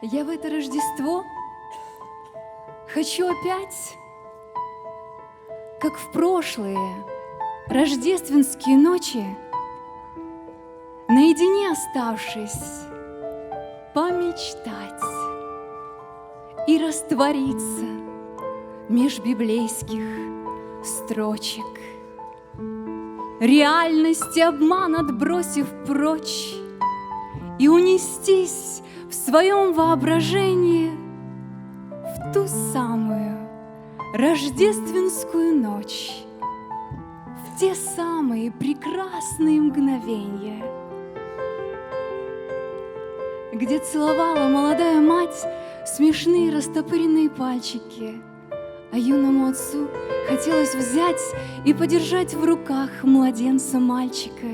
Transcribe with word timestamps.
Я 0.00 0.22
в 0.22 0.28
это 0.28 0.48
Рождество 0.48 1.24
хочу 2.86 3.26
опять, 3.26 3.96
как 5.80 5.94
в 5.98 6.12
прошлые 6.12 6.78
рождественские 7.66 8.76
ночи, 8.76 9.24
наедине 11.08 11.72
оставшись, 11.72 12.86
помечтать 13.92 15.02
и 16.68 16.78
раствориться 16.78 17.86
меж 18.88 19.18
библейских 19.18 20.04
строчек. 20.84 21.64
Реальность 23.40 24.36
и 24.36 24.42
обман 24.42 24.94
отбросив 24.94 25.66
прочь 25.84 26.54
и 27.58 27.66
унестись 27.66 28.57
своем 29.28 29.74
воображении 29.74 30.90
в 31.90 32.32
ту 32.32 32.46
самую 32.46 33.36
рождественскую 34.14 35.54
ночь, 35.54 36.12
в 36.40 37.60
те 37.60 37.74
самые 37.74 38.50
прекрасные 38.50 39.60
мгновения, 39.60 40.64
где 43.52 43.78
целовала 43.80 44.48
молодая 44.48 45.02
мать 45.02 45.46
смешные 45.84 46.50
растопыренные 46.50 47.28
пальчики, 47.28 48.22
а 48.92 48.96
юному 48.96 49.48
отцу 49.48 49.88
хотелось 50.26 50.74
взять 50.74 51.20
и 51.66 51.74
подержать 51.74 52.32
в 52.32 52.42
руках 52.42 52.88
младенца 53.02 53.78
мальчика. 53.78 54.46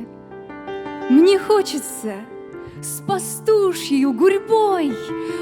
Мне 1.11 1.39
хочется— 1.39 2.15
с 2.83 3.01
пастушьей 3.07 4.05
гурьбой, 4.07 4.93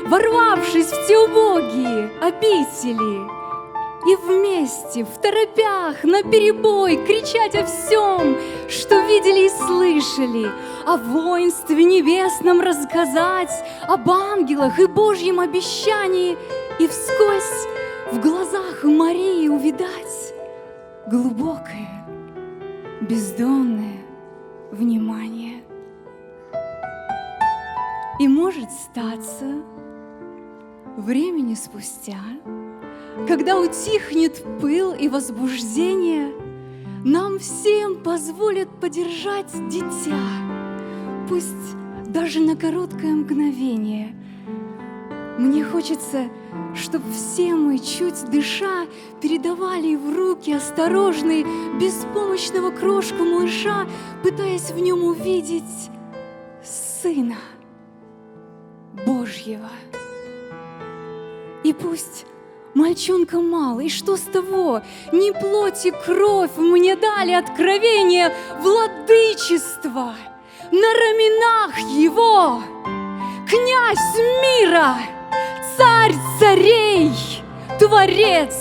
ворвавшись 0.06 0.86
в 0.86 1.06
те 1.06 1.18
убогие 1.18 2.10
обители, 2.20 3.42
и 4.04 4.16
вместе, 4.16 5.04
в 5.04 5.20
торопях, 5.20 6.02
на 6.02 6.22
перебой 6.22 6.96
кричать 6.96 7.54
о 7.54 7.64
всем, 7.64 8.36
что 8.68 9.00
видели 9.00 9.46
и 9.46 9.48
слышали, 9.48 10.50
о 10.86 10.96
воинстве 10.96 11.84
небесном 11.84 12.60
рассказать, 12.60 13.52
об 13.86 14.10
ангелах 14.10 14.78
и 14.80 14.86
Божьем 14.86 15.38
обещании, 15.38 16.36
и 16.78 16.88
вскось 16.88 17.68
в 18.10 18.20
глазах 18.20 18.82
Марии 18.82 19.48
увидать 19.48 20.34
глубокое, 21.06 22.04
бездонное 23.00 24.02
внимание. 24.72 25.62
И 28.22 28.28
может 28.28 28.70
статься 28.70 29.64
времени 30.96 31.54
спустя, 31.54 32.20
когда 33.26 33.58
утихнет 33.58 34.44
пыл 34.60 34.94
и 34.94 35.08
возбуждение, 35.08 36.32
нам 37.04 37.40
всем 37.40 38.00
позволят 38.00 38.68
подержать 38.80 39.50
дитя, 39.68 40.20
пусть 41.28 41.74
даже 42.06 42.38
на 42.38 42.54
короткое 42.54 43.12
мгновение. 43.12 44.14
Мне 45.36 45.64
хочется, 45.64 46.28
чтобы 46.76 47.10
все 47.10 47.56
мы, 47.56 47.80
чуть 47.80 48.24
дыша, 48.30 48.86
передавали 49.20 49.96
в 49.96 50.16
руки 50.16 50.52
осторожный, 50.52 51.44
беспомощного 51.80 52.70
крошку 52.70 53.24
малыша, 53.24 53.88
пытаясь 54.22 54.70
в 54.70 54.78
нем 54.78 55.02
увидеть 55.02 55.90
сына. 56.62 57.38
Божьего. 59.42 59.68
И 61.64 61.72
пусть 61.72 62.26
мальчонка 62.74 63.40
мал, 63.40 63.80
и 63.80 63.88
что 63.88 64.16
с 64.16 64.22
того? 64.22 64.82
Не 65.12 65.32
плоть 65.32 65.86
и 65.86 65.90
кровь 65.90 66.56
мне 66.56 66.96
дали 66.96 67.32
откровение 67.32 68.34
владычества 68.60 70.14
на 70.70 70.94
раменах 70.94 71.78
его. 71.78 72.62
Князь 73.48 74.16
мира, 74.42 74.96
царь 75.76 76.14
царей, 76.38 77.12
творец 77.78 78.56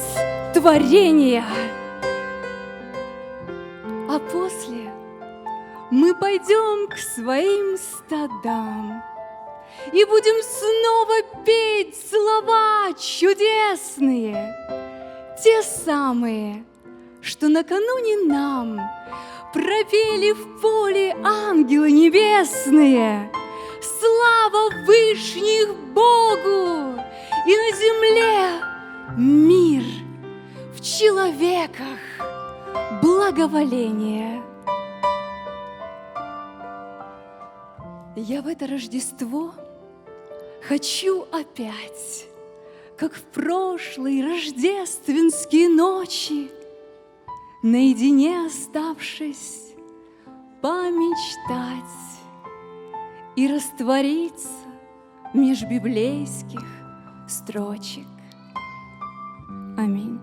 творения. 0.53 1.45
А 4.09 4.19
после 4.19 4.91
мы 5.89 6.13
пойдем 6.13 6.87
к 6.89 6.97
своим 6.97 7.77
стадам 7.77 9.10
и 9.93 10.05
будем 10.05 10.41
снова 10.43 11.43
петь 11.45 11.95
слова 12.09 12.93
чудесные, 12.93 14.55
те 15.43 15.61
самые, 15.61 16.63
что 17.21 17.49
накануне 17.49 18.17
нам 18.25 18.79
пропели 19.53 20.31
в 20.33 20.61
поле 20.61 21.15
ангелы 21.23 21.91
небесные. 21.91 23.31
Слава 23.81 24.69
Вышних 24.85 25.75
Богу! 25.93 27.01
И 27.47 27.55
на 27.55 27.71
земле 27.75 28.71
мир, 29.17 29.83
в 30.75 30.81
человеках 30.81 31.99
благоволение. 33.01 34.41
Я 38.15 38.41
в 38.41 38.47
это 38.47 38.67
Рождество 38.67 39.53
хочу 40.67 41.21
опять, 41.31 42.27
как 42.97 43.13
в 43.13 43.23
прошлые 43.23 44.25
рождественские 44.25 45.69
ночи, 45.69 46.51
наедине 47.63 48.45
оставшись, 48.45 49.73
помечтать 50.61 52.19
и 53.37 53.47
раствориться 53.47 54.49
меж 55.33 55.63
библейских 55.63 56.65
строчек. 57.29 58.07
Аминь. 59.77 60.19